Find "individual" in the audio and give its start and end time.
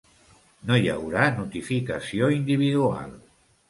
2.43-3.19